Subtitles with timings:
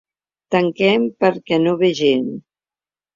[0.53, 2.25] Tanquem perquè no ve gent.